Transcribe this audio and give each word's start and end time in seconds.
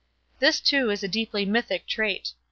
This, 0.39 0.59
too, 0.59 0.89
is 0.89 1.03
a 1.03 1.07
deeply 1.07 1.45
mythic 1.45 1.85
trait. 1.85 2.31